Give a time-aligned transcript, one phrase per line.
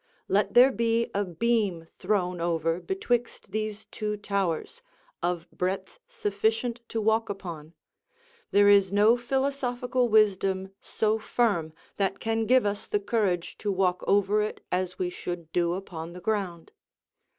[0.27, 4.81] Let there be a beam thrown over betwixt these two towers,
[5.21, 7.75] of breadth sufficient to walk upon,
[8.49, 14.03] there is no philosophical wisdom so firm that can give us the courage to walk
[14.07, 16.71] over it as we should do upon the ground.